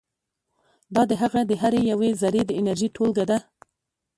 دا 0.95 1.03
د 1.09 1.11
هغه 1.21 1.41
د 1.49 1.51
هرې 1.61 1.81
یوې 1.91 2.09
ذرې 2.21 2.41
د 2.45 2.51
انرژي 2.59 2.89
ټولګه 2.95 3.23
ده. 3.29 3.37